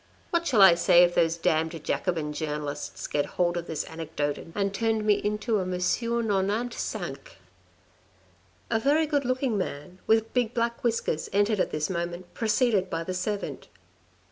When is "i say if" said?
0.63-1.13